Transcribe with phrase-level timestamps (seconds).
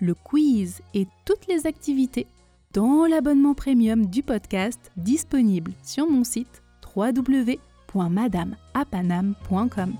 [0.00, 2.26] le quiz et toutes les activités
[2.72, 6.62] dans l'abonnement premium du podcast disponible sur mon site
[6.96, 9.94] www.madameapanam.com.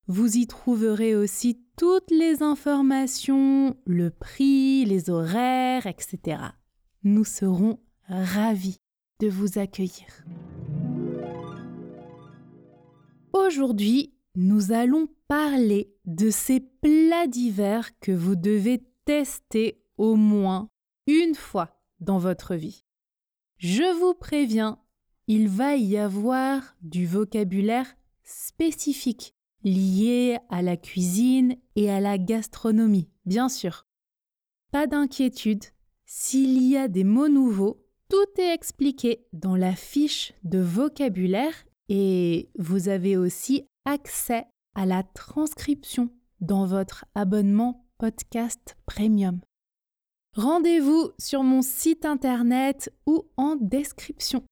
[0.07, 6.41] Vous y trouverez aussi toutes les informations, le prix, les horaires, etc.
[7.05, 8.81] Nous serons ravis
[9.21, 10.25] de vous accueillir.
[13.31, 20.69] Aujourd'hui, nous allons parler de ces plats d'hiver que vous devez tester au moins
[21.07, 22.83] une fois dans votre vie.
[23.55, 24.79] Je vous préviens,
[25.27, 33.09] il va y avoir du vocabulaire spécifique lié à la cuisine et à la gastronomie,
[33.25, 33.85] bien sûr.
[34.71, 35.65] Pas d'inquiétude,
[36.05, 41.53] s'il y a des mots nouveaux, tout est expliqué dans la fiche de vocabulaire
[41.89, 44.45] et vous avez aussi accès
[44.75, 46.09] à la transcription
[46.41, 49.41] dans votre abonnement podcast premium.
[50.35, 54.43] Rendez-vous sur mon site internet ou en description.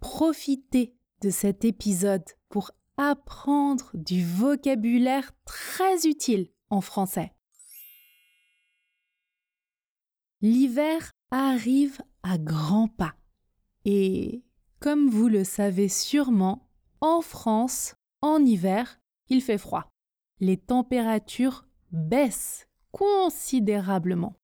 [0.00, 7.32] Profitez de cet épisode pour apprendre du vocabulaire très utile en français.
[10.40, 13.14] L'hiver arrive à grands pas
[13.84, 14.42] et,
[14.80, 16.68] comme vous le savez sûrement,
[17.00, 19.88] en France, en hiver, il fait froid.
[20.40, 24.36] Les températures baissent considérablement.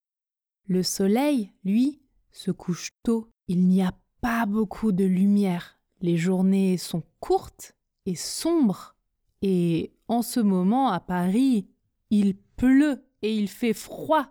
[0.66, 3.30] Le soleil, lui, se couche tôt.
[3.48, 5.80] Il n'y a pas beaucoup de lumière.
[6.00, 7.76] Les journées sont courtes
[8.06, 8.94] et sombres.
[9.42, 11.68] Et en ce moment, à Paris,
[12.10, 14.28] il pleut et il fait froid.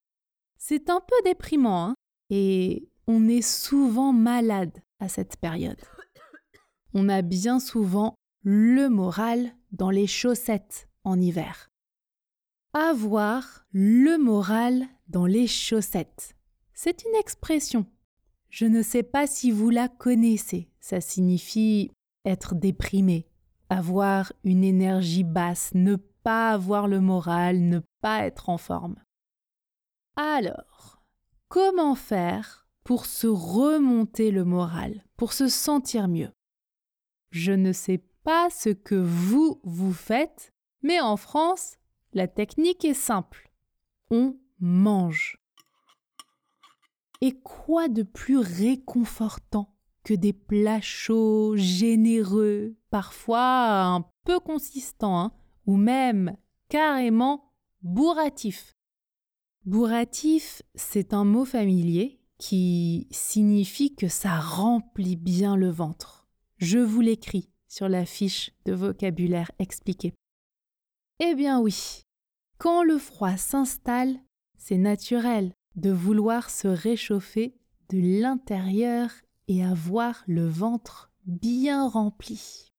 [0.57, 1.95] C'est un peu déprimant, hein
[2.29, 5.81] Et on est souvent malade à cette période.
[6.93, 11.69] On a bien souvent le moral dans les chaussettes en hiver.
[12.73, 16.35] Avoir le moral dans les chaussettes.
[16.73, 17.85] C'est une expression.
[18.49, 20.69] Je ne sais pas si vous la connaissez.
[20.79, 21.91] Ça signifie
[22.25, 23.27] être déprimé,
[23.71, 28.97] avoir une énergie basse, ne pas avoir le moral, ne pas être en forme.
[30.17, 31.01] Alors,
[31.47, 36.33] comment faire pour se remonter le moral, pour se sentir mieux?
[37.29, 40.51] Je ne sais pas ce que vous, vous faites,
[40.81, 41.77] mais en France,
[42.11, 43.53] la technique est simple.
[44.09, 45.37] On mange.
[47.21, 49.73] Et quoi de plus réconfortant?
[50.03, 55.31] Que des plats chauds, généreux, parfois un peu consistants, hein,
[55.65, 56.35] ou même
[56.69, 58.73] carrément bourratifs.
[59.65, 66.27] Bourratif, c'est un mot familier qui signifie que ça remplit bien le ventre.
[66.57, 70.13] Je vous l'écris sur la fiche de vocabulaire expliqué.
[71.19, 72.01] Eh bien oui,
[72.57, 74.19] quand le froid s'installe,
[74.57, 77.55] c'est naturel de vouloir se réchauffer
[77.89, 79.09] de l'intérieur
[79.47, 82.71] et avoir le ventre bien rempli.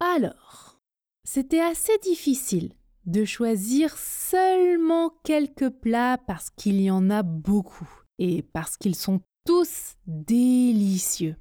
[0.00, 0.80] Alors,
[1.24, 2.72] c'était assez difficile
[3.06, 7.88] de choisir seulement quelques plats parce qu'il y en a beaucoup
[8.18, 11.36] et parce qu'ils sont tous délicieux.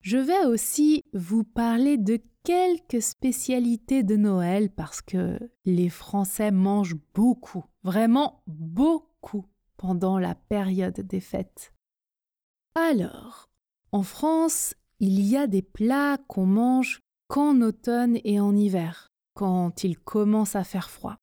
[0.00, 6.96] Je vais aussi vous parler de quelques spécialités de Noël parce que les Français mangent
[7.14, 9.46] beaucoup, vraiment beaucoup,
[9.76, 11.72] pendant la période des fêtes.
[12.74, 13.50] Alors,
[13.92, 19.84] en France, il y a des plats qu'on mange qu'en automne et en hiver, quand
[19.84, 21.16] il commence à faire froid.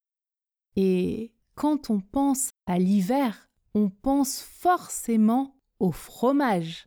[0.76, 6.86] Et quand on pense à l'hiver, on pense forcément au fromage.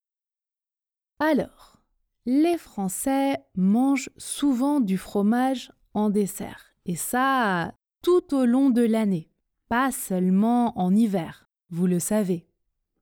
[1.18, 1.82] Alors,
[2.24, 9.30] les Français mangent souvent du fromage en dessert, et ça tout au long de l'année,
[9.68, 12.46] pas seulement en hiver, vous le savez.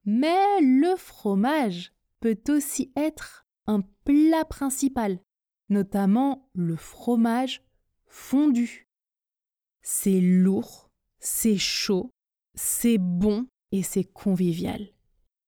[0.04, 5.20] Mais le fromage peut aussi être un plat principal,
[5.68, 7.62] notamment le fromage
[8.06, 8.88] fondu.
[9.82, 12.10] C'est lourd, c'est chaud,
[12.54, 14.88] c'est bon et c'est convivial.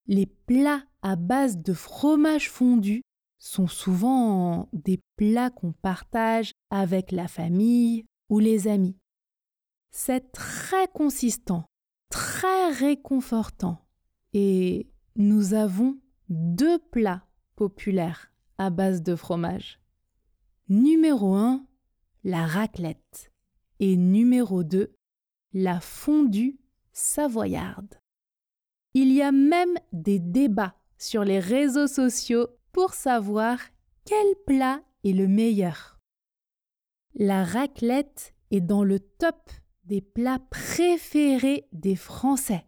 [0.07, 3.03] Les plats à base de fromage fondu
[3.39, 8.97] sont souvent des plats qu'on partage avec la famille ou les amis.
[9.91, 11.67] C'est très consistant,
[12.09, 13.85] très réconfortant
[14.33, 15.99] et nous avons
[16.29, 17.27] deux plats
[17.57, 19.81] populaires à base de fromage.
[20.69, 21.67] Numéro 1,
[22.25, 23.33] la raclette.
[23.81, 24.95] Et numéro 2,
[25.55, 26.59] la fondue
[26.93, 27.99] savoyarde.
[28.95, 33.59] Il y a même des débats sur les réseaux sociaux pour savoir
[34.05, 35.99] quel plat est le meilleur.
[37.15, 39.51] La raclette est dans le top
[39.85, 42.67] des plats préférés des Français.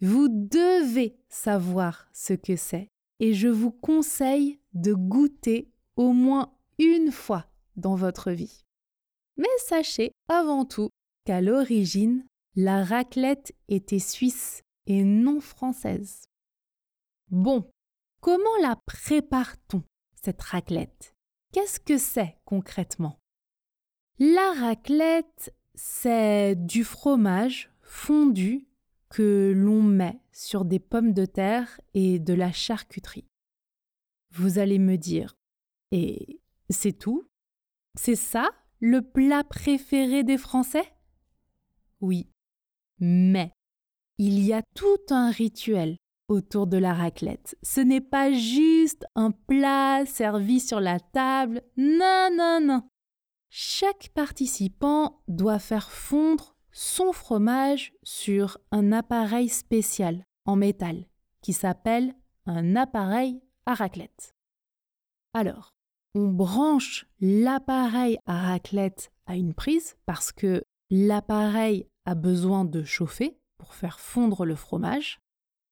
[0.00, 2.88] Vous devez savoir ce que c'est
[3.18, 7.46] et je vous conseille de goûter au moins une fois
[7.76, 8.62] dans votre vie.
[9.38, 10.90] Mais sachez avant tout
[11.24, 16.24] qu'à l'origine, la raclette était suisse et non française.
[17.30, 17.70] Bon,
[18.20, 19.82] comment la prépare-t-on,
[20.22, 21.14] cette raclette?
[21.52, 23.18] Qu'est-ce que c'est concrètement?
[24.18, 28.66] La raclette, c'est du fromage fondu
[29.16, 33.24] que l'on met sur des pommes de terre et de la charcuterie.
[34.30, 35.38] Vous allez me dire,
[35.90, 37.26] et c'est tout?
[37.98, 40.84] C'est ça le plat préféré des Français?
[42.02, 42.28] Oui,
[42.98, 43.52] mais
[44.18, 45.96] il y a tout un rituel
[46.28, 47.56] autour de la raclette.
[47.62, 51.62] Ce n'est pas juste un plat servi sur la table.
[51.78, 52.82] Non, non, non.
[53.48, 61.06] Chaque participant doit faire fondre son fromage sur un appareil spécial en métal
[61.40, 62.14] qui s'appelle
[62.44, 64.34] un appareil à raclette.
[65.32, 65.74] Alors,
[66.14, 73.38] on branche l'appareil à raclette à une prise parce que l'appareil a besoin de chauffer
[73.56, 75.18] pour faire fondre le fromage.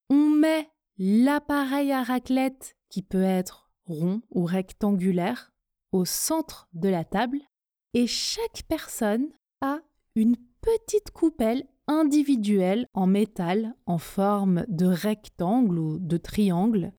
[0.09, 5.53] On met l'appareil à raclette qui peut être rond ou rectangulaire
[5.91, 7.41] au centre de la table
[7.93, 9.29] et chaque personne
[9.61, 9.81] a
[10.15, 16.91] une petite coupelle individuelle en métal en forme de rectangle ou de triangle,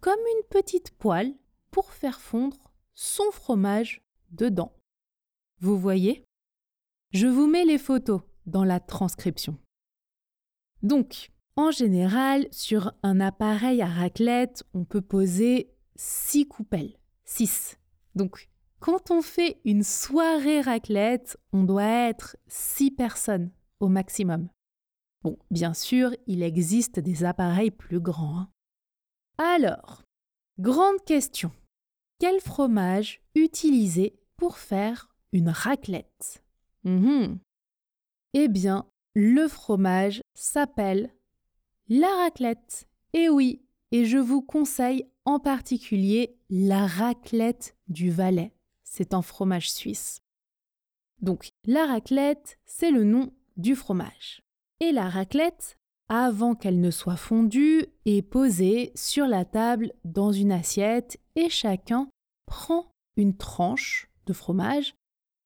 [0.00, 1.34] comme une petite poêle
[1.70, 4.00] pour faire fondre son fromage
[4.30, 4.72] dedans.
[5.58, 6.24] Vous voyez?
[7.12, 9.58] Je vous mets les photos dans la transcription.
[10.82, 16.96] Donc, en général, sur un appareil à raclette, on peut poser six coupelles.
[17.24, 17.78] 6.
[18.14, 18.49] Donc,
[18.80, 24.48] quand on fait une soirée raclette, on doit être six personnes au maximum.
[25.22, 28.38] Bon, bien sûr, il existe des appareils plus grands.
[28.38, 28.50] Hein.
[29.36, 30.02] Alors,
[30.58, 31.52] grande question.
[32.18, 36.42] Quel fromage utiliser pour faire une raclette?
[36.84, 37.38] Mhm.
[38.32, 41.12] Eh bien, le fromage s'appelle
[41.88, 42.88] la raclette.
[43.12, 43.62] Eh oui,
[43.92, 48.54] et je vous conseille en particulier la raclette du Valais
[48.90, 50.20] c'est un fromage suisse.
[51.22, 54.42] Donc la raclette, c'est le nom du fromage.
[54.80, 55.78] Et la raclette,
[56.08, 62.10] avant qu'elle ne soit fondue, est posée sur la table dans une assiette et chacun
[62.46, 64.94] prend une tranche de fromage,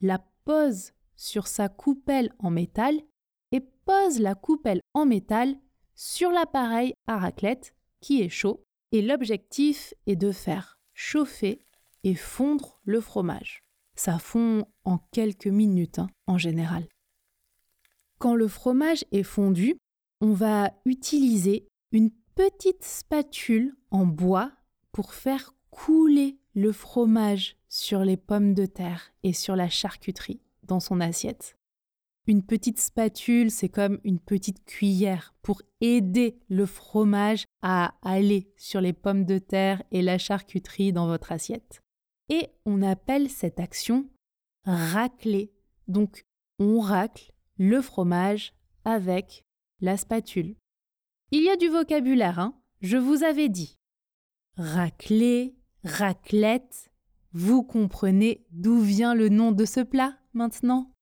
[0.01, 2.99] la pose sur sa coupelle en métal
[3.53, 5.55] et pose la coupelle en métal
[5.95, 8.65] sur l'appareil à raclette qui est chaud.
[8.93, 11.64] Et l'objectif est de faire chauffer
[12.05, 13.65] et fondre le fromage.
[13.97, 16.87] Ça fond en quelques minutes hein, en général.
[18.19, 19.77] Quand le fromage est fondu,
[20.21, 24.53] on va utiliser une petite spatule en bois
[24.93, 30.81] pour faire couler le fromage sur les pommes de terre et sur la charcuterie dans
[30.81, 31.57] son assiette.
[32.27, 38.81] Une petite spatule, c'est comme une petite cuillère pour aider le fromage à aller sur
[38.81, 41.84] les pommes de terre et la charcuterie dans votre assiette
[42.29, 44.09] et on appelle cette action
[44.65, 45.53] racler.
[45.89, 46.25] Donc
[46.59, 48.55] on racle le fromage
[48.85, 49.45] avec
[49.81, 50.57] la spatule.
[51.31, 53.79] Il y a du vocabulaire, hein je vous avais dit.
[54.57, 56.91] Racler, raclette,
[57.33, 60.93] vous comprenez d'où vient le nom de ce plat maintenant?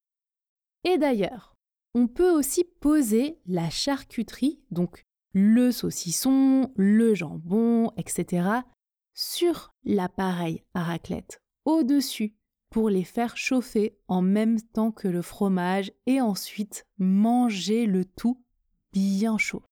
[0.85, 1.57] Et d'ailleurs,
[1.95, 8.61] on peut aussi poser la charcuterie, donc le saucisson, le jambon, etc.,
[9.15, 12.35] sur l'appareil à raclette, au-dessus,
[12.71, 18.43] pour les faire chauffer en même temps que le fromage et ensuite manger le tout
[18.93, 19.63] bien chaud.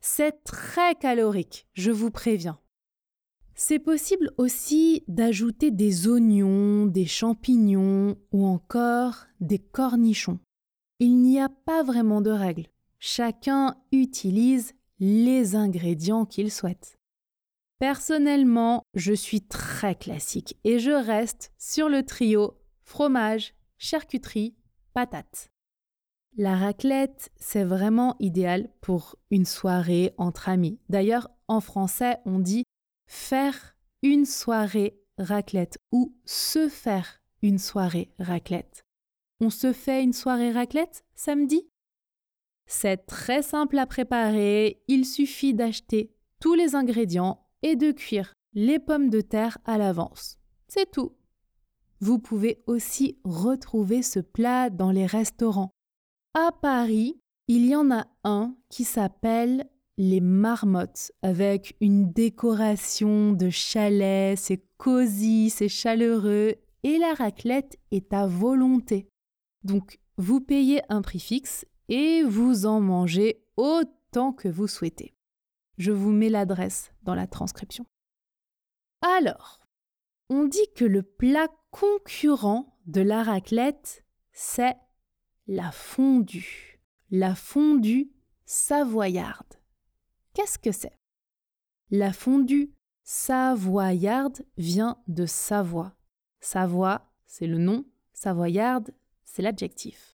[0.00, 2.60] C'est très calorique, je vous préviens.
[3.56, 10.40] C'est possible aussi d'ajouter des oignons, des champignons ou encore des cornichons.
[10.98, 12.66] Il n'y a pas vraiment de règle.
[12.98, 16.98] Chacun utilise les ingrédients qu'il souhaite.
[17.86, 24.56] Personnellement, je suis très classique et je reste sur le trio fromage, charcuterie,
[24.94, 25.50] patate.
[26.38, 30.80] La raclette, c'est vraiment idéal pour une soirée entre amis.
[30.88, 32.64] D'ailleurs, en français, on dit
[33.06, 38.86] faire une soirée raclette ou se faire une soirée raclette.
[39.40, 41.68] On se fait une soirée raclette samedi?
[42.64, 48.78] C'est très simple à préparer, il suffit d'acheter tous les ingrédients et de cuire les
[48.78, 50.38] pommes de terre à l'avance.
[50.68, 51.16] C'est tout.
[52.00, 55.70] Vous pouvez aussi retrouver ce plat dans les restaurants.
[56.34, 57.18] À Paris,
[57.48, 64.64] il y en a un qui s'appelle les marmottes avec une décoration de chalet, c'est
[64.76, 69.08] cosy, c'est chaleureux et la raclette est à volonté.
[69.62, 75.14] Donc vous payez un prix fixe et vous en mangez autant que vous souhaitez.
[75.76, 77.86] Je vous mets l'adresse dans la transcription.
[79.02, 79.60] Alors,
[80.30, 84.76] on dit que le plat concurrent de la raclette, c'est
[85.46, 86.80] la fondue.
[87.10, 88.10] La fondue
[88.46, 89.60] savoyarde.
[90.32, 90.98] Qu'est-ce que c'est?
[91.90, 95.94] La fondue savoyarde vient de Savoie.
[96.40, 100.13] Savoie, c'est le nom, savoyarde, c'est l'adjectif.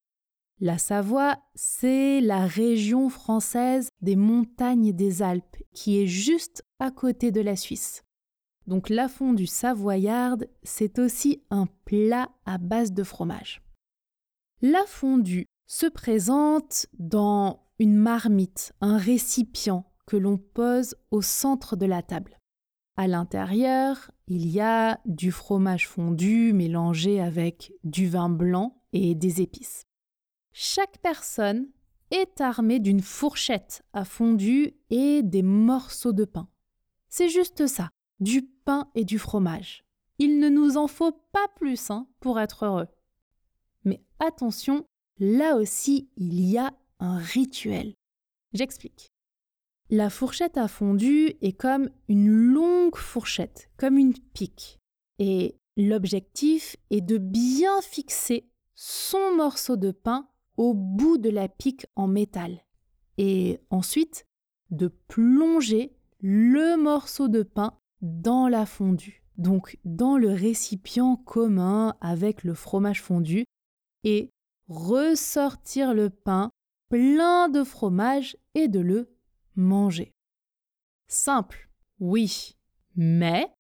[0.63, 7.31] La Savoie, c'est la région française des montagnes des Alpes, qui est juste à côté
[7.31, 8.03] de la Suisse.
[8.67, 13.63] Donc la fondue savoyarde, c'est aussi un plat à base de fromage.
[14.61, 21.87] La fondue se présente dans une marmite, un récipient que l'on pose au centre de
[21.87, 22.39] la table.
[22.97, 29.41] À l'intérieur, il y a du fromage fondu mélangé avec du vin blanc et des
[29.41, 29.87] épices.
[30.53, 31.69] Chaque personne
[32.11, 36.49] est armée d'une fourchette à fondu et des morceaux de pain.
[37.09, 39.85] C'est juste ça, du pain et du fromage.
[40.19, 42.89] Il ne nous en faut pas plus hein, pour être heureux.
[43.85, 44.85] Mais attention,
[45.19, 47.95] là aussi, il y a un rituel.
[48.53, 49.13] J'explique.
[49.89, 54.79] La fourchette à fondu est comme une longue fourchette, comme une pique.
[55.19, 60.29] Et l'objectif est de bien fixer son morceau de pain
[60.61, 62.67] au bout de la pique en métal.
[63.17, 64.27] Et ensuite,
[64.71, 72.45] de plonger le morceau de pain dans la fondue, donc dans le récipient commun avec
[72.45, 73.47] le fromage fondu,
[74.05, 74.31] et
[74.69, 76.51] ressortir le pain
[76.91, 79.17] plein de fromage et de le
[79.57, 80.13] manger.
[81.09, 82.59] Simple, oui,
[82.97, 83.51] mais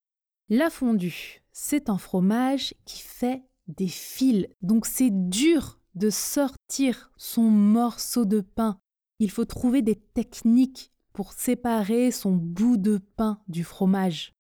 [0.51, 7.43] la fondue, c'est un fromage qui fait des fils, donc c'est dur de sortir son
[7.43, 8.81] morceau de pain.
[9.19, 14.35] Il faut trouver des techniques pour séparer son bout de pain du fromage.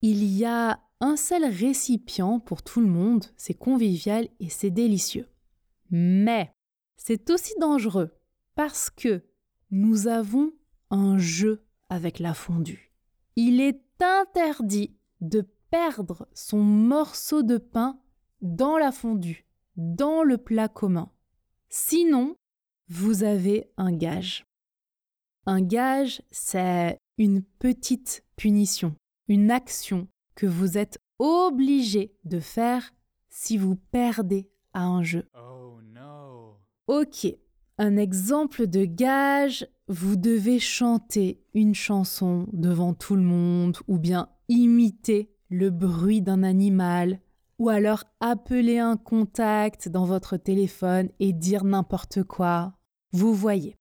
[0.00, 5.28] Il y a un seul récipient pour tout le monde, c'est convivial et c'est délicieux.
[5.90, 6.54] Mais
[6.96, 8.16] c'est aussi dangereux
[8.54, 9.22] parce que
[9.70, 10.50] nous avons
[10.88, 12.90] un jeu avec la fondue.
[13.36, 18.00] Il est interdit de perdre son morceau de pain
[18.40, 19.44] dans la fondue,
[19.76, 21.10] dans le plat commun.
[21.68, 22.36] Sinon,
[22.88, 24.44] vous avez un gage.
[25.46, 28.94] Un gage, c'est une petite punition,
[29.28, 32.92] une action que vous êtes obligé de faire
[33.28, 35.28] si vous perdez à un jeu.
[35.34, 35.60] Oh
[36.92, 37.24] Ok,
[37.78, 44.28] un exemple de gage, vous devez chanter une chanson devant tout le monde ou bien
[44.48, 47.20] imiter le bruit d'un animal
[47.60, 52.72] ou alors appeler un contact dans votre téléphone et dire n'importe quoi.
[53.12, 53.76] Vous voyez.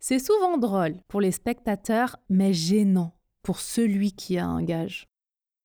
[0.00, 3.14] C'est souvent drôle pour les spectateurs, mais gênant
[3.44, 5.06] pour celui qui a un gage.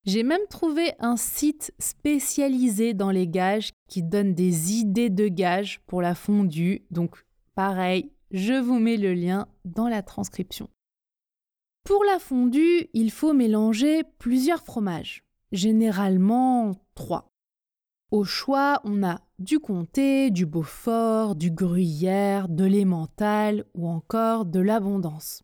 [0.06, 5.82] J'ai même trouvé un site spécialisé dans les gages qui donne des idées de gages
[5.88, 7.26] pour la fondue, donc
[7.56, 10.70] Pareil, je vous mets le lien dans la transcription.
[11.84, 15.23] Pour la fondue, il faut mélanger plusieurs fromages,
[15.54, 17.32] généralement trois.
[18.12, 24.60] Au choix, on a du comté, du beaufort, du gruyère, de l'emmental ou encore de
[24.60, 25.44] l'abondance.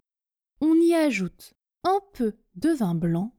[0.61, 3.33] On y ajoute un peu de vin blanc,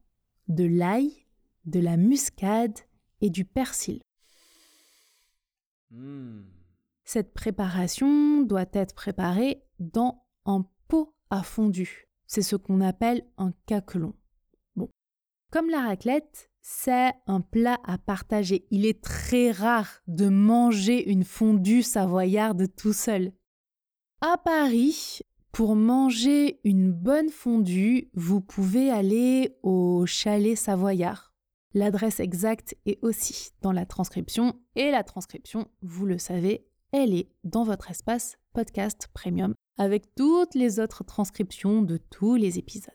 [0.47, 1.27] de l'ail,
[1.65, 2.79] de la muscade
[3.21, 4.01] et du persil.
[5.91, 6.41] Mmh.
[7.03, 12.07] Cette préparation doit être préparée dans un pot à fondu.
[12.27, 14.13] C'est ce qu'on appelle un caquelon.
[14.75, 14.89] Bon.
[15.51, 18.65] Comme la raclette, c'est un plat à partager.
[18.71, 23.33] Il est très rare de manger une fondue savoyarde tout seul.
[24.21, 31.33] À Paris, pour manger une bonne fondue, vous pouvez aller au chalet savoyard.
[31.73, 37.29] L'adresse exacte est aussi dans la transcription et la transcription, vous le savez, elle est
[37.43, 42.93] dans votre espace podcast premium avec toutes les autres transcriptions de tous les épisodes.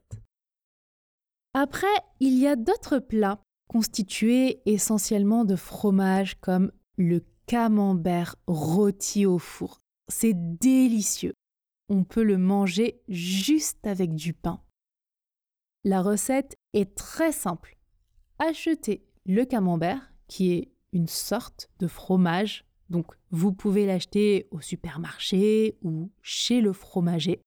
[1.55, 1.87] Après,
[2.21, 9.81] il y a d'autres plats constitués essentiellement de fromage comme le camembert rôti au four.
[10.09, 11.35] C'est délicieux.
[11.89, 14.61] On peut le manger juste avec du pain.
[15.85, 17.77] La recette est très simple.
[18.39, 25.79] Achetez le camembert, qui est une sorte de fromage, donc vous pouvez l'acheter au supermarché
[25.83, 27.41] ou chez le fromager.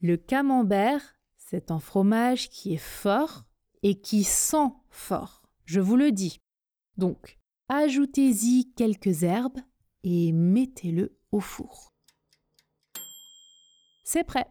[0.00, 3.44] Le camembert, c'est un fromage qui est fort
[3.82, 6.40] et qui sent fort, je vous le dis.
[6.96, 9.60] Donc, ajoutez-y quelques herbes
[10.02, 11.92] et mettez-le au four.
[14.04, 14.46] C'est prêt.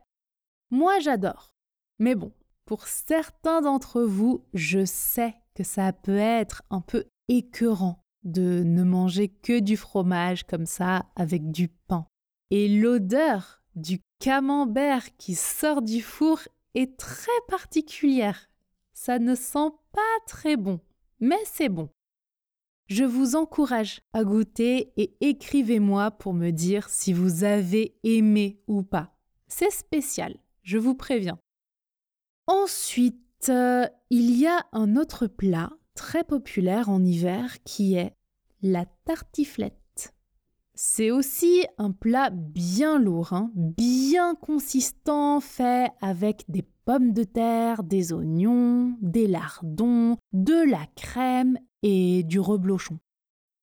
[0.71, 1.53] Moi, j'adore.
[1.99, 2.31] Mais bon,
[2.65, 8.83] pour certains d'entre vous, je sais que ça peut être un peu écœurant de ne
[8.83, 12.07] manger que du fromage comme ça avec du pain.
[12.51, 16.39] Et l'odeur du camembert qui sort du four
[16.75, 18.48] est très particulière.
[19.01, 20.81] Ça ne sent pas très bon,
[21.21, 21.87] mais c'est bon.
[22.87, 28.83] Je vous encourage à goûter et écrivez-moi pour me dire si vous avez aimé ou
[28.83, 29.15] pas.
[29.47, 31.39] C'est spécial, je vous préviens.
[32.45, 38.17] Ensuite, euh, il y a un autre plat très populaire en hiver qui est
[38.61, 40.13] la tartiflette.
[40.73, 47.83] C'est aussi un plat bien lourd, hein, bien consistant, fait avec des pommes de terre,
[47.83, 52.97] des oignons, des lardons, de la crème et du reblochon.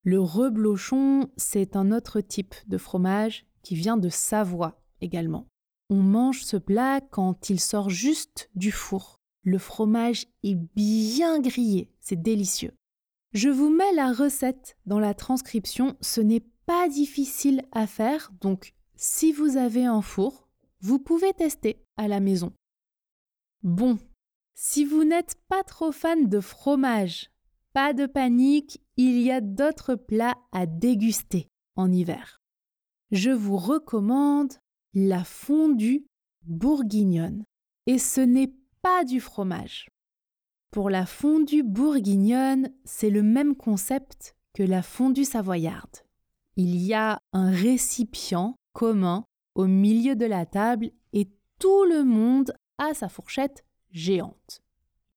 [0.04, 5.48] Le reblochon, c'est un autre type de fromage qui vient de Savoie également.
[5.90, 9.18] On mange ce plat quand il sort juste du four.
[9.42, 12.74] Le fromage est bien grillé, c'est délicieux.
[13.32, 18.72] Je vous mets la recette dans la transcription, ce n'est pas difficile à faire, donc
[18.94, 20.46] si vous avez un four,
[20.80, 22.52] vous pouvez tester à la maison.
[23.66, 23.98] Bon,
[24.54, 27.32] si vous n'êtes pas trop fan de fromage,
[27.72, 32.40] pas de panique, il y a d'autres plats à déguster en hiver.
[33.10, 34.52] Je vous recommande
[34.94, 36.06] la fondue
[36.44, 37.42] bourguignonne.
[37.86, 39.88] Et ce n'est pas du fromage.
[40.70, 46.04] Pour la fondue bourguignonne, c'est le même concept que la fondue savoyarde.
[46.54, 49.24] Il y a un récipient commun
[49.56, 54.62] au milieu de la table et tout le monde a sa fourchette géante.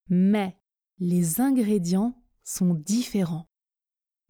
[0.10, 0.58] Mais
[1.00, 3.46] les ingrédients sont différents.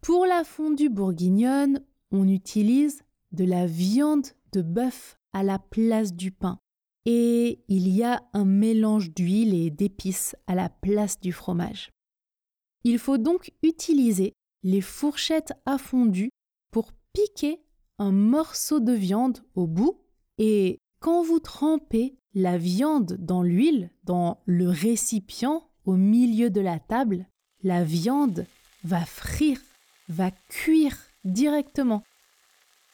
[0.02, 6.32] Pour la fondue bourguignonne, on utilise de la viande de bœuf à la place du
[6.32, 6.60] pain.
[7.06, 11.92] Et il y a un mélange d'huile et d'épices à la place du fromage.
[12.84, 16.30] Il faut donc utiliser les fourchettes à fondu
[16.72, 17.62] pour piquer
[17.98, 20.00] un morceau de viande au bout
[20.38, 26.80] et quand vous trempez la viande dans l'huile, dans le récipient au milieu de la
[26.80, 27.28] table,
[27.64, 28.46] la viande
[28.84, 29.60] va frire,
[30.08, 32.04] va cuire directement.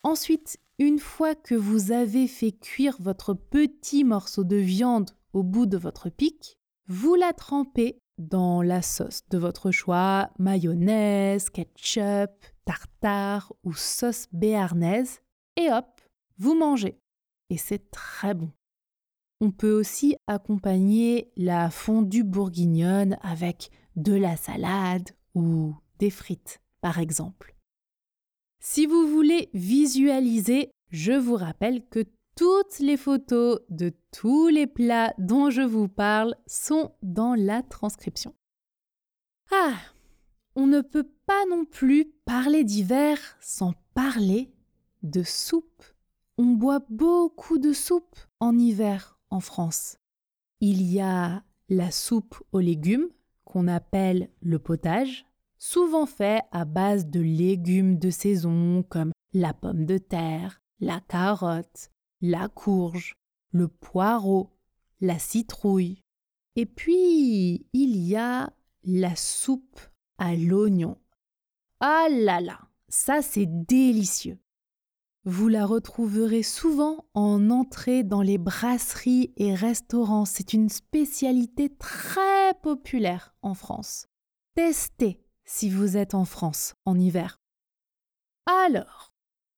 [0.04, 5.65] Ensuite, une fois que vous avez fait cuire votre petit morceau de viande au bout
[5.65, 12.32] de votre pic, vous la trempez dans la sauce de votre choix, mayonnaise, ketchup,
[12.65, 15.21] tartare ou sauce béarnaise,
[15.56, 16.02] et hop,
[16.38, 17.00] vous mangez.
[17.50, 18.52] Et c'est très bon.
[19.45, 26.97] On peut aussi accompagner la fondue bourguignonne avec de la salade ou des frites, par
[26.97, 27.55] exemple.
[28.60, 32.05] Si vous voulez visualiser, je vous rappelle que
[32.36, 38.34] toutes les photos de tous les plats dont je vous parle sont dans la transcription.
[39.51, 39.75] Ah,
[40.55, 44.51] on ne peut pas non plus parler d'hiver sans parler
[45.03, 45.84] de soupe.
[46.39, 49.97] On boit beaucoup de soupe en hiver en France.
[50.59, 53.09] Il y a la soupe aux légumes
[53.43, 55.25] qu'on appelle le potage,
[55.57, 61.89] souvent fait à base de légumes de saison comme la pomme de terre, la carotte,
[62.21, 63.15] la courge,
[63.51, 64.49] le poireau,
[65.01, 66.01] la citrouille.
[66.55, 69.79] Et puis, il y a la soupe
[70.17, 70.97] à l'oignon.
[71.79, 74.38] Ah là là, ça c'est délicieux.
[75.27, 80.25] Vous la retrouverez souvent en entrée dans les brasseries et restaurants.
[80.25, 84.05] C'est une spécialité très populaire en France.
[84.53, 87.38] Testez si vous êtes en France en hiver.
[88.45, 89.15] Alors,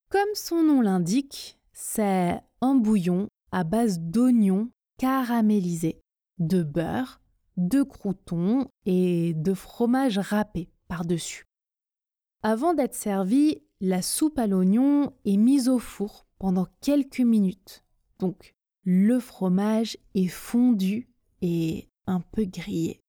[0.09, 5.99] comme son nom l'indique, c'est un bouillon à base d'oignons caramélisés,
[6.39, 7.19] de beurre,
[7.57, 11.43] de croûtons et de fromage râpé par-dessus.
[12.41, 17.83] Avant d'être servi, la soupe à l'oignon est mise au four pendant quelques minutes.
[18.19, 21.09] Donc, le fromage est fondu
[21.41, 23.01] et un peu grillé.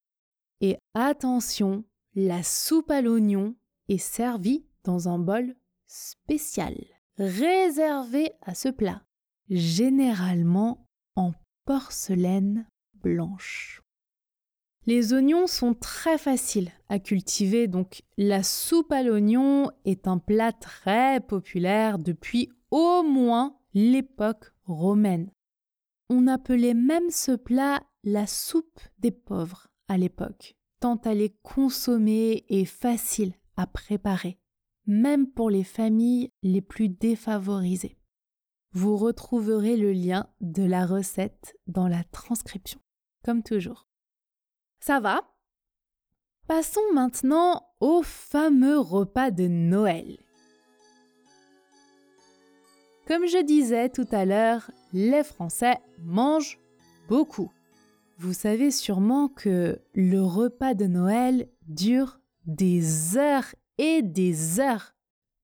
[0.61, 3.55] Et attention, la soupe à l'oignon
[3.89, 5.55] est servie dans un bol
[5.87, 6.75] spécial,
[7.17, 9.03] réservé à ce plat,
[9.49, 11.33] généralement en
[11.65, 13.83] porcelaine blanche.
[14.89, 20.51] Les oignons sont très faciles à cultiver, donc la soupe à l'oignon est un plat
[20.51, 25.31] très populaire depuis au moins l'époque romaine.
[26.09, 32.47] On appelait même ce plat la soupe des pauvres à l'époque, tant elle est consommée
[32.49, 34.39] et facile à préparer,
[34.87, 37.99] même pour les familles les plus défavorisées.
[38.73, 42.81] Vous retrouverez le lien de la recette dans la transcription,
[43.23, 43.88] comme toujours.
[44.81, 45.23] Ça va?
[46.47, 50.19] Passons maintenant au fameux repas de Noël.
[53.07, 56.59] Comme je disais tout à l'heure, les Français mangent
[57.09, 57.51] beaucoup.
[58.19, 64.95] Vous savez sûrement que le repas de Noël dure des heures et des heures.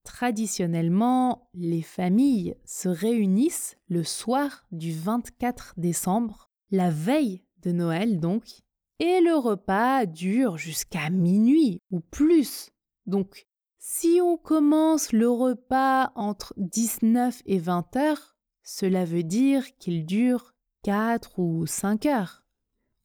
[0.05, 8.63] Traditionnellement, les familles se réunissent le soir du 24 décembre, la veille de Noël donc,
[8.99, 12.71] et le repas dure jusqu'à minuit ou plus.
[13.07, 13.47] Donc,
[13.79, 20.55] si on commence le repas entre 19 et 20 heures, cela veut dire qu'il dure
[20.83, 22.45] 4 ou 5 heures.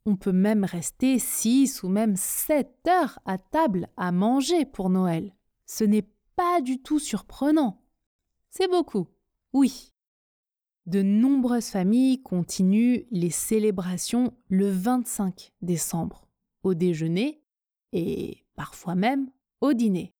[0.05, 5.35] On peut même rester 6 ou même 7 heures à table à manger pour Noël.
[5.65, 7.81] Ce n'est pas du tout surprenant.
[8.49, 9.07] C'est beaucoup,
[9.53, 9.93] oui
[10.89, 16.27] de nombreuses familles continuent les célébrations le 25 décembre,
[16.63, 17.43] au déjeuner
[17.93, 19.29] et parfois même
[19.61, 20.15] au dîner.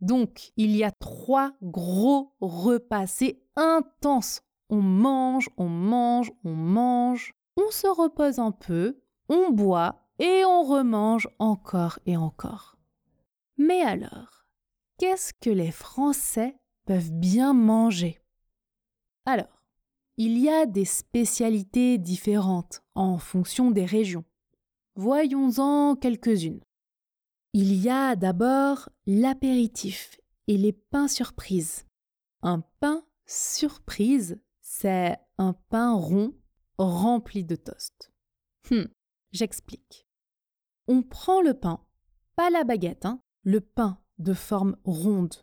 [0.00, 4.42] Donc, il y a trois gros repas, c'est intense.
[4.68, 10.64] On mange, on mange, on mange, on se repose un peu, on boit et on
[10.64, 12.76] remange encore et encore.
[13.56, 14.44] Mais alors,
[14.98, 18.20] qu'est-ce que les Français peuvent bien manger?
[19.24, 19.53] Alors,
[20.16, 24.24] il y a des spécialités différentes en fonction des régions.
[24.96, 26.60] Voyons-en quelques-unes.
[27.52, 31.86] Il y a d'abord l'apéritif et les pains surprises.
[32.42, 36.34] Un pain surprise, c'est un pain rond
[36.78, 38.12] rempli de toast.
[38.70, 38.88] Hum,
[39.32, 40.06] j'explique.
[40.86, 41.84] On prend le pain,
[42.36, 45.34] pas la baguette, hein, le pain de forme ronde,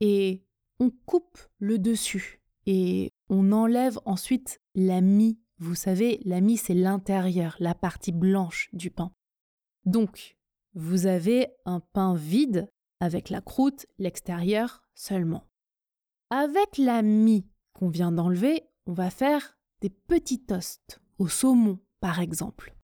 [0.00, 0.44] et
[0.80, 5.38] on coupe le dessus et on enlève ensuite la mie.
[5.58, 9.12] Vous savez, la mie, c'est l'intérieur, la partie blanche du pain.
[9.84, 10.36] Donc,
[10.74, 12.68] vous avez un pain vide
[13.00, 15.44] avec la croûte, l'extérieur seulement.
[16.30, 22.20] Avec la mie qu'on vient d'enlever, on va faire des petits toasts au saumon, par
[22.20, 22.74] exemple.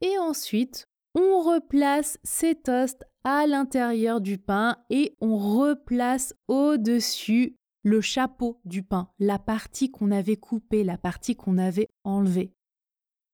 [0.00, 8.00] Et ensuite, on replace ces toasts à l'intérieur du pain et on replace au-dessus le
[8.00, 12.54] chapeau du pain, la partie qu'on avait coupée, la partie qu'on avait enlevée.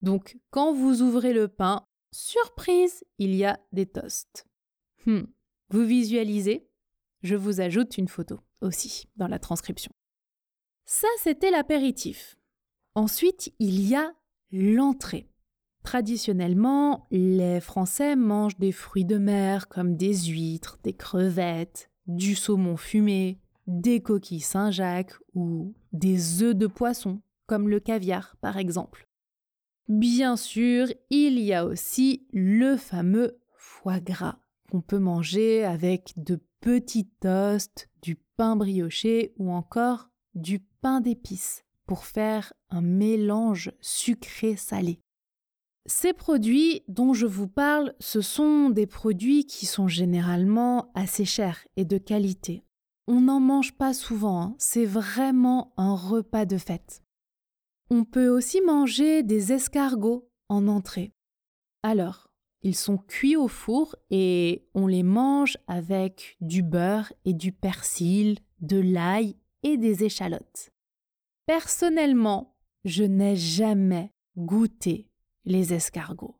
[0.03, 4.47] Donc, quand vous ouvrez le pain, surprise, il y a des toasts.
[5.07, 5.25] Hmm.
[5.71, 6.69] Vous visualisez?
[7.23, 9.93] Je vous ajoute une photo aussi dans la transcription.
[10.87, 12.39] Ça, c'était l'apéritif.
[12.95, 14.15] Ensuite, il y a
[14.51, 15.31] l'entrée.
[15.83, 22.77] Traditionnellement, les Français mangent des fruits de mer comme des huîtres, des crevettes, du saumon
[22.77, 29.07] fumé, des coquilles Saint-Jacques ou des œufs de poisson, comme le caviar par exemple.
[29.89, 34.39] Bien sûr, il y a aussi le fameux foie gras
[34.71, 41.65] qu'on peut manger avec de petits toasts, du pain brioché ou encore du pain d'épices
[41.87, 45.01] pour faire un mélange sucré-salé.
[45.87, 51.67] Ces produits dont je vous parle, ce sont des produits qui sont généralement assez chers
[51.77, 52.63] et de qualité.
[53.11, 54.55] On n'en mange pas souvent, hein.
[54.59, 57.03] c'est vraiment un repas de fête.
[57.89, 61.15] On peut aussi manger des escargots en entrée.
[61.83, 67.51] Alors, ils sont cuits au four et on les mange avec du beurre et du
[67.51, 70.69] persil, de l'ail et des échalotes.
[71.47, 75.09] Personnellement, je n'ai jamais goûté
[75.47, 76.37] les escargots.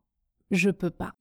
[0.51, 1.15] Je peux pas.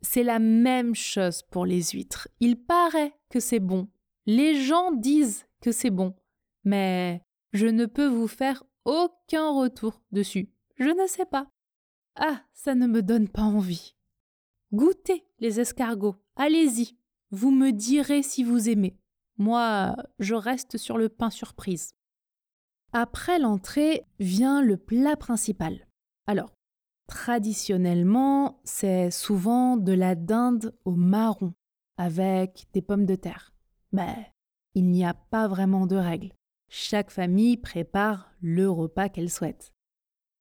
[0.00, 2.26] C'est la même chose pour les huîtres.
[2.40, 3.88] Il paraît que c'est bon.
[4.28, 6.14] Les gens disent que c'est bon.
[6.62, 7.22] Mais
[7.54, 10.50] je ne peux vous faire aucun retour dessus.
[10.76, 11.48] Je ne sais pas.
[12.14, 13.96] Ah, ça ne me donne pas envie.
[14.74, 16.16] Goûtez les escargots.
[16.36, 16.98] Allez-y.
[17.30, 18.98] Vous me direz si vous aimez.
[19.38, 21.94] Moi, je reste sur le pain surprise.
[22.92, 25.88] Après l'entrée vient le plat principal.
[26.26, 26.52] Alors,
[27.06, 31.54] traditionnellement, c'est souvent de la dinde au marron
[31.96, 33.54] avec des pommes de terre.
[33.92, 34.32] Mais
[34.74, 36.32] il n'y a pas vraiment de règle.
[36.68, 39.72] Chaque famille prépare le repas qu'elle souhaite.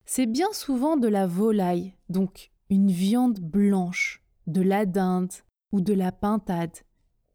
[0.05, 5.31] C'est bien souvent de la volaille, donc une viande blanche, de la dinde
[5.71, 6.77] ou de la pintade.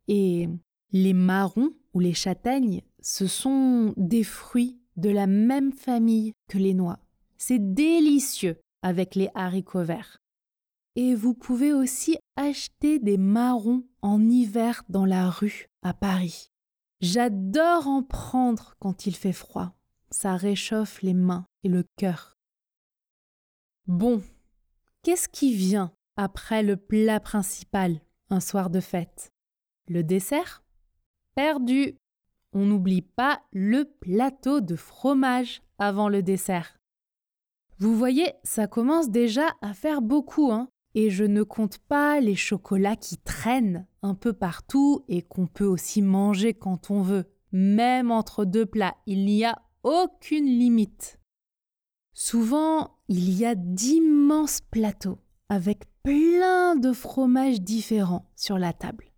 [0.08, 0.48] Et
[0.90, 6.74] les marrons ou les châtaignes, ce sont des fruits de la même famille que les
[6.74, 6.98] noix.
[7.38, 10.18] C'est délicieux avec les haricots verts.
[10.94, 16.50] Et vous pouvez aussi acheter des marrons en hiver dans la rue à Paris.
[17.00, 19.74] J'adore en prendre quand il fait froid.
[20.10, 22.36] Ça réchauffe les mains et le cœur.
[23.86, 24.22] Bon,
[25.02, 29.32] qu'est-ce qui vient après le plat principal un soir de fête?
[29.88, 30.62] Le dessert?
[31.34, 31.96] Perdu
[32.52, 36.78] on n'oublie pas le plateau de fromage avant le dessert.
[37.78, 42.34] Vous voyez, ça commence déjà à faire beaucoup, hein et je ne compte pas les
[42.34, 47.26] chocolats qui traînent un peu partout et qu'on peut aussi manger quand on veut.
[47.52, 51.18] Même entre deux plats, il n'y a aucune limite.
[52.14, 59.12] Souvent, il y a d'immenses plateaux avec plein de fromages différents sur la table.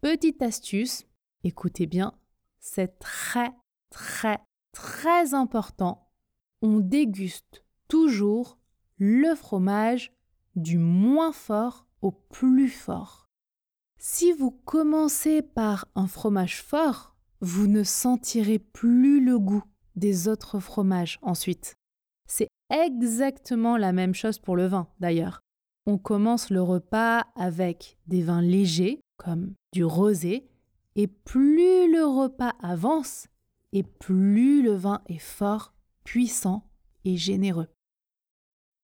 [0.00, 1.04] Petite astuce,
[1.42, 2.14] écoutez bien,
[2.60, 3.50] c'est très,
[3.90, 4.38] très,
[4.72, 6.08] très important.
[6.62, 8.58] On déguste toujours
[8.98, 10.12] le fromage
[10.58, 13.28] du moins fort au plus fort.
[13.98, 19.64] Si vous commencez par un fromage fort, vous ne sentirez plus le goût
[19.96, 21.74] des autres fromages ensuite.
[22.26, 25.40] C'est exactement la même chose pour le vin d'ailleurs.
[25.86, 30.48] On commence le repas avec des vins légers comme du rosé
[30.94, 33.28] et plus le repas avance,
[33.72, 35.72] et plus le vin est fort,
[36.04, 36.68] puissant
[37.04, 37.68] et généreux.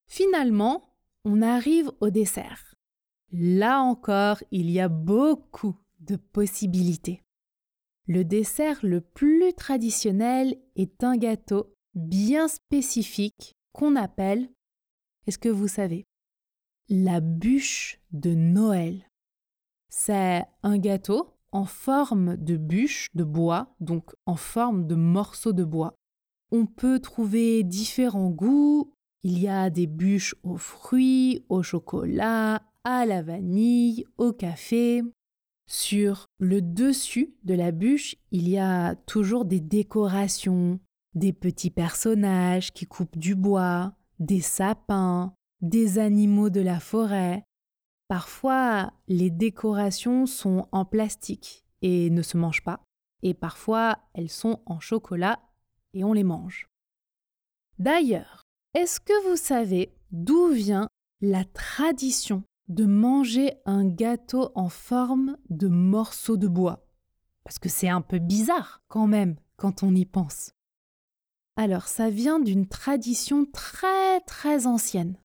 [0.07, 0.94] Finalement,
[1.25, 2.75] on arrive au dessert.
[3.31, 7.21] Là encore, il y a beaucoup de possibilités.
[8.07, 14.49] Le dessert le plus traditionnel est un gâteau bien spécifique qu'on appelle,
[15.25, 16.05] est-ce que vous savez,
[16.87, 19.09] la bûche de Noël.
[19.89, 25.63] C'est un gâteau en forme de bûche de bois, donc en forme de morceaux de
[25.63, 25.95] bois.
[26.51, 28.93] On peut trouver différents goûts.
[29.25, 35.01] Il y a des bûches aux fruits, au chocolat, à la vanille, au café.
[35.67, 40.79] Sur le dessus de la bûche, il y a toujours des décorations,
[41.15, 47.43] des petits personnages qui coupent du bois, des sapins, des animaux de la forêt,
[48.07, 52.83] Parfois, les décorations sont en plastique et ne se mangent pas,
[53.23, 55.39] et parfois elles sont en chocolat
[55.93, 56.67] et on les mange.
[57.79, 58.44] D'ailleurs,
[58.75, 60.89] est-ce que vous savez d'où vient
[61.21, 66.85] la tradition de manger un gâteau en forme de morceau de bois?
[67.45, 70.51] Parce que c'est un peu bizarre quand même quand on y pense.
[71.55, 75.17] Alors ça vient d'une tradition très très ancienne.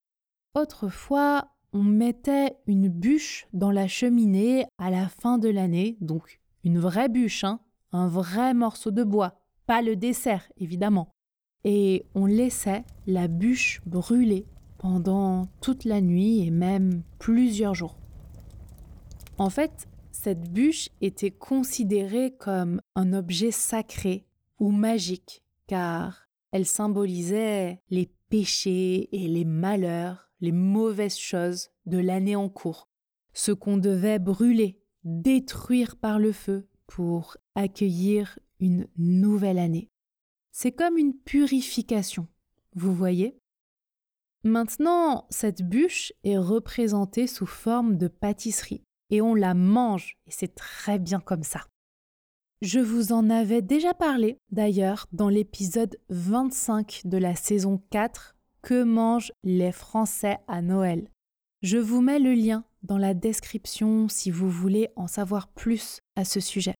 [0.55, 6.79] Autrefois, on mettait une bûche dans la cheminée à la fin de l'année, donc une
[6.79, 7.59] vraie bûche, hein,
[7.91, 11.11] un vrai morceau de bois, pas le dessert évidemment.
[11.63, 14.45] Et on laissait la bûche brûler
[14.77, 17.97] pendant toute la nuit et même plusieurs jours.
[19.37, 24.25] En fait, cette bûche était considérée comme un objet sacré
[24.59, 32.35] ou magique, car elle symbolisait les péchés et les malheurs les mauvaises choses de l'année
[32.35, 32.89] en cours,
[33.33, 39.90] ce qu'on devait brûler, détruire par le feu pour accueillir une nouvelle année.
[40.51, 42.27] C'est comme une purification,
[42.75, 43.37] vous voyez?
[44.43, 50.55] Maintenant, cette bûche est représentée sous forme de pâtisserie et on la mange et c'est
[50.55, 51.61] très bien comme ça.
[52.61, 58.83] Je vous en avais déjà parlé d'ailleurs dans l'épisode 25 de la saison 4 Que
[58.83, 61.09] mangent les Français à Noël?
[61.61, 66.25] Je vous mets le lien dans la description si vous voulez en savoir plus à
[66.25, 66.75] ce sujet.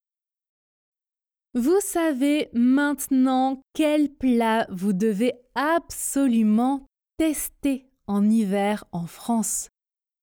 [1.54, 6.86] Vous savez maintenant quel plat vous devez absolument
[7.18, 9.68] tester en hiver en France.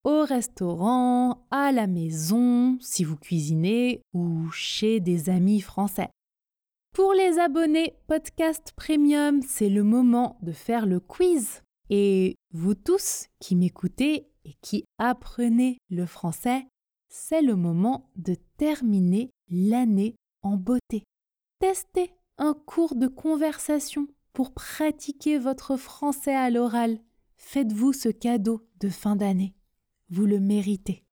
[0.03, 6.09] Au restaurant, à la maison, si vous cuisinez ou chez des amis français.
[6.95, 11.61] Pour les abonnés Podcast Premium, c'est le moment de faire le quiz.
[11.91, 16.65] Et vous tous qui m'écoutez et qui apprenez le français,
[17.07, 21.03] c'est le moment de terminer l'année en beauté.
[21.59, 26.99] Testez un cours de conversation pour pratiquer votre français à l'oral.
[27.35, 29.53] Faites-vous ce cadeau de fin d'année.
[30.09, 31.03] Vous le méritez.